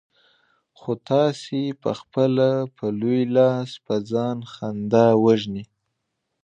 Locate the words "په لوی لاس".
2.75-3.69